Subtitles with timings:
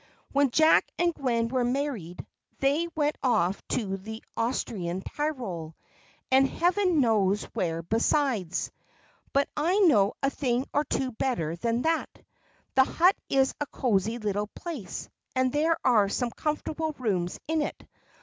[0.31, 2.25] "When Jack and Gwen were married,
[2.57, 5.75] they went off to the Austrian Tyrol,
[6.31, 8.71] and Heaven knows where besides.
[9.31, 12.09] But I know a thing or two better than that.
[12.73, 17.85] The Hut is a cosy little place, and there are some comfortable rooms in it.